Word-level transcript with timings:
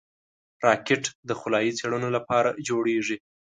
راکټ 0.65 1.03
د 1.27 1.31
خلایي 1.41 1.71
څېړنو 1.79 2.09
لپاره 2.17 2.49
جوړېږي 2.67 3.17